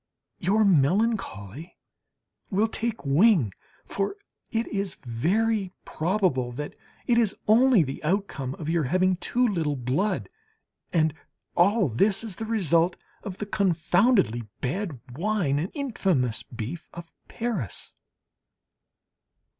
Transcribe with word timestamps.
Your 0.39 0.65
melancholy 0.65 1.77
will 2.49 2.67
take 2.67 3.05
wing, 3.05 3.53
for 3.85 4.15
it 4.51 4.65
is 4.69 4.95
very 5.05 5.73
probable 5.85 6.51
that 6.53 6.73
it 7.05 7.19
is 7.19 7.35
only 7.47 7.83
the 7.83 8.03
outcome 8.03 8.55
of 8.55 8.67
your 8.67 8.85
having 8.85 9.15
too 9.17 9.47
little 9.47 9.75
blood. 9.75 10.27
And 10.91 11.13
all 11.55 11.87
this 11.87 12.23
is 12.23 12.37
the 12.37 12.47
result 12.47 12.95
of 13.21 13.37
the 13.37 13.45
confoundedly 13.45 14.47
bad 14.59 14.99
wine 15.15 15.59
and 15.59 15.69
infamous 15.75 16.41
beef 16.41 16.89
of 16.93 17.11
Paris. 17.27 17.93